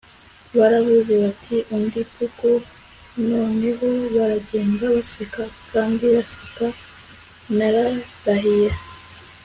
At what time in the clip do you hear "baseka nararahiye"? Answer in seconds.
6.13-8.69